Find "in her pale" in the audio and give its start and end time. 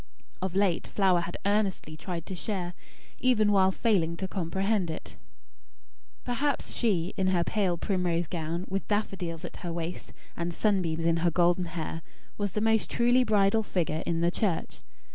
7.17-7.77